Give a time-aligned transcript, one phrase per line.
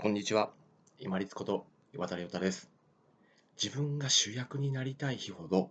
[0.00, 0.52] こんにちは。
[1.00, 2.70] 今立こと岩田亮太です。
[3.60, 5.70] 自分が主役になりたい日ほど、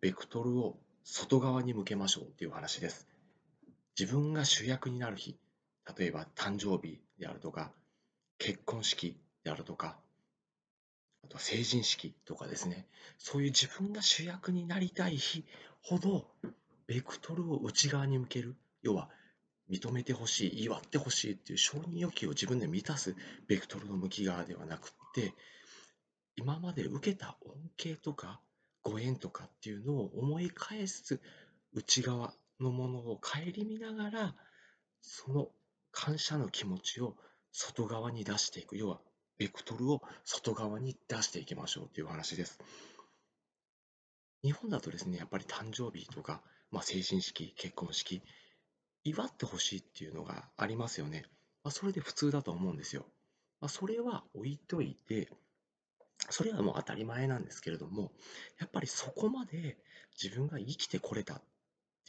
[0.00, 3.08] ベクトルを外側に向けましょうという話です。
[3.98, 5.36] 自分が主役になる日、
[5.98, 7.72] 例えば誕生日であるとか、
[8.38, 9.98] 結婚式であるとか、
[11.24, 12.86] あとは成人式とかですね、
[13.18, 15.44] そういう自分が主役になりたい日
[15.82, 16.28] ほど、
[16.86, 19.10] ベクトルを内側に向ける、要は
[19.70, 23.14] 認めてほしい、祝ってほしいっていう承認欲求を自分で満たす
[23.46, 25.34] ベクトルの向き側ではなくって、
[26.36, 28.40] 今まで受けた恩恵とか
[28.82, 31.20] ご縁とかっていうのを思い返す
[31.72, 34.34] 内側のものを顧みながら、
[35.00, 35.48] その
[35.92, 37.16] 感謝の気持ちを
[37.52, 38.76] 外側に出していく。
[38.76, 39.00] 要は、
[39.38, 42.58] ベクトルを外側に出していきましょうという話です。
[44.42, 48.22] 日本だとですね、やっぱり誕生日とか、まあ、成人式、結婚式、
[49.04, 51.24] 祝ってほしいっていうのがありますよね。
[51.64, 53.04] まあ、それで普通だと思うんですよ。
[53.60, 55.28] まあ、それは置いといて、
[56.28, 58.12] それはもう当たり前なんですけれども、
[58.58, 59.78] やっぱりそこまで
[60.22, 61.42] 自分が生きてこれたっ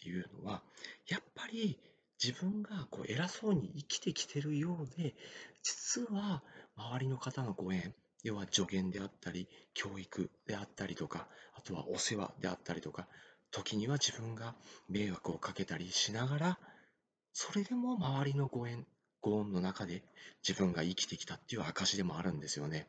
[0.01, 0.61] ていうのは、
[1.07, 1.79] やっぱり
[2.21, 5.15] 自分がこう偉そうに生きてきてるようで、
[5.63, 6.43] 実は
[6.75, 7.93] 周りの方のご縁、
[8.23, 13.07] 要は助言であったり、教育であったりとか、あとはお世話であったりとか、
[13.49, 14.55] 時には自分が
[14.87, 16.59] 迷惑をかけたりしながら、
[17.33, 18.85] それでも周りのご縁、
[19.21, 20.03] ご恩の中で
[20.47, 22.87] 自分が生きてきたっていう証でもあるんですよね。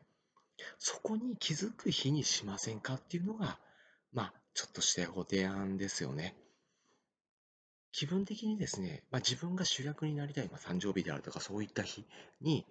[0.79, 3.59] そこに気づく日にしませんかっていうのが、
[4.11, 6.35] まあ、ちょっとしたご提案ですよね。
[7.91, 12.05] 気分的にですね、まあ、自分が主役になりたい、まあ、誕生日であるとかそういった日
[12.41, 12.65] に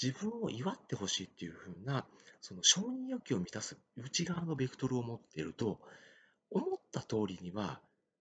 [0.00, 2.06] 自分を祝ってほしいっていう風な
[2.42, 5.80] その承認欲求を満たす内側のベクトルを持っていると
[6.50, 7.80] 思った通りには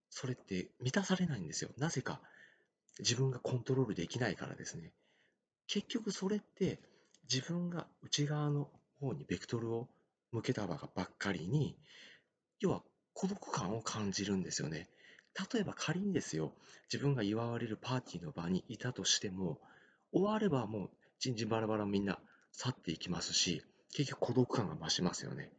[0.09, 1.71] それって満たされないんですよ。
[1.77, 2.21] なぜか
[2.99, 4.93] 自分がコントロールできないからですね。
[5.67, 6.79] 結局それって
[7.31, 9.89] 自分が内側の方にベクトルを
[10.31, 11.77] 向けたばっかりに、
[12.59, 14.87] 要は孤独感を感じるんですよね。
[15.53, 16.53] 例えば仮にですよ、
[16.91, 19.59] 自分が祝われるパーティーの場にいたとしても、
[20.13, 20.89] 終わればもう、
[21.19, 22.19] ちんちんバラバラみんな
[22.51, 23.61] 去っていきますし、
[23.93, 25.51] 結局孤独感が増しますよね。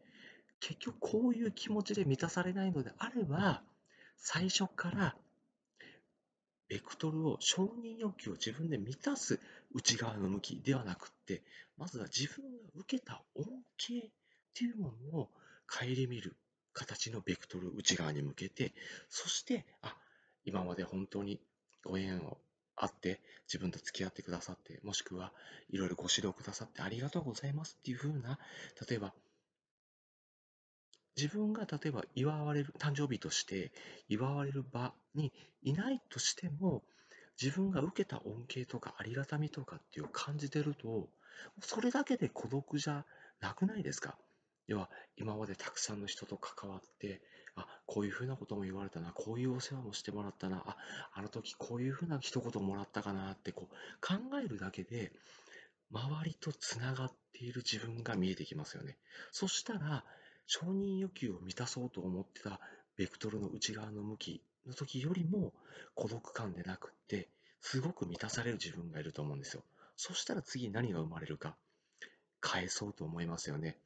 [0.60, 3.62] 結局こういう気持ちで満たされないのであれば、
[4.16, 5.16] 最初から
[6.68, 9.38] ベクトルを承認欲求を自分で満たす
[9.72, 11.42] 内側の向きではなくって、
[11.76, 13.44] まずは自分が受けた恩
[13.78, 14.10] 恵っ
[14.54, 15.28] ていうものを
[15.68, 16.36] 顧みる
[16.72, 18.72] 形のベクトル内側に向けて、
[19.08, 19.96] そして、あ、
[20.44, 21.40] 今まで本当に
[21.84, 22.38] ご縁を
[22.76, 25.32] あって、自分と付き合ってくださって、もしくは
[25.70, 28.38] いろいろご指導くださってありがとうございますっていう風な、
[28.88, 29.12] 例えば
[31.16, 33.72] 自分が例えば祝われる、誕生日として
[34.08, 35.32] 祝われる場に
[35.62, 36.82] いないとしても、
[37.40, 41.08] 自分が受けた恩恵とかありがたみとかっていう感じてると、
[41.60, 43.04] それだけで孤独じゃ
[43.40, 44.16] なくないですか？
[44.66, 47.20] 要は、今までたくさんの人と関わって、
[47.54, 50.76] あ、こういうふうなことも言われたな、こういうお世話もしてもらったな、あ、
[51.14, 53.74] あの時こういうふうな一言もらったかなってこう
[54.06, 55.12] 考えるだけで、
[55.92, 58.98] 周りとつながっている自分が見えてきますよね。
[59.30, 60.04] そしたら、
[60.46, 62.60] 承認欲求を満たそうと思ってた
[62.96, 65.52] ベクトルの内側の向きの時よりも
[65.94, 67.28] 孤独感でなくって
[67.60, 69.62] すごく満たされる自分がいると思うんですよ。
[69.96, 71.56] そしたら次何が生まれるか
[72.40, 73.76] 返そうと思いますよね。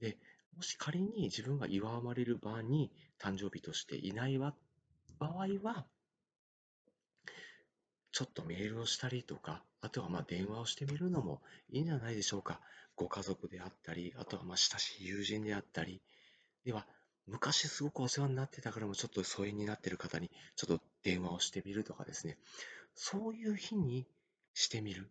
[0.00, 0.18] で、
[0.56, 4.52] もし仮に自分が祝われる場に誕生日としていない場
[5.20, 5.86] 合は、
[8.20, 12.60] ちょっとメールをしたりとか、あとはまあ電話をしてみるのもいいんじゃないでしょうか。
[12.94, 16.02] ご家族であったり、あとはまあ親しい友人であったり、
[16.66, 16.86] では、
[17.26, 22.36] 昔すごくお世話になってたからもちょっと疎遠になってる方にちょっと電話をしてみるとかですね、
[22.94, 24.06] そういう日に
[24.52, 25.10] してみる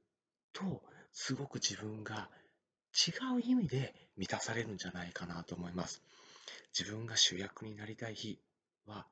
[0.53, 2.30] と、すごく自分が
[2.94, 6.03] 違う意味で満たされるんじゃないかなと思います。
[6.78, 8.40] 自分が主役になりたい日
[8.86, 9.08] は、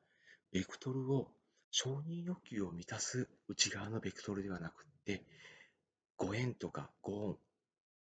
[0.52, 1.32] ベクトルを
[1.80, 5.22] 承認欲求を満たす内側のベクトルではなくって、
[6.16, 7.38] ご縁とかご恩、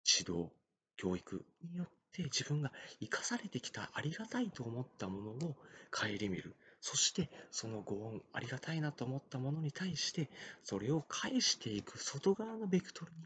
[0.07, 0.53] 指導、
[0.97, 2.71] 教育によって自分が
[3.01, 5.57] 生かされてきたありがたいと思ったものを
[5.91, 6.55] 顧みる。
[6.81, 10.31] そしてそのご恩、ありがたいなと思ったものに対して
[10.63, 13.19] それを返していく外側のベクトルに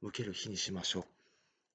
[0.00, 1.04] 向ける日にしましょう。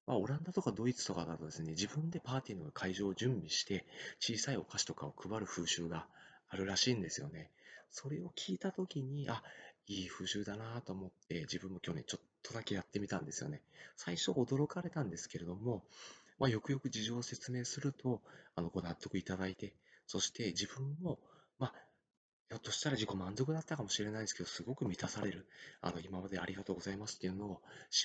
[0.06, 3.84] まあ、オランダとかドイツとかだとですね、自分でパーティーの会場を準備して
[4.18, 6.06] 小さいお菓子とかを配る風習が
[6.48, 7.50] あるらしいんですよね。
[7.90, 9.42] それを聞いたときに、あ、
[9.86, 13.62] いい風習だなと思って、自分も去年ちょっとだけやってみたんですよね。
[13.96, 15.82] 最初驚かれたんですけれども、
[16.38, 18.20] まあ、よくよく事情を説明すると、
[18.54, 19.72] あの、ご納得いただいて、
[20.06, 21.18] そして自分も、
[21.58, 21.74] まあ、
[22.48, 25.46] ひょっとしたら自己満足だったかもしれないですけど、すごく満たされる、
[25.80, 27.62] あの、今までありがとうございますっていうのを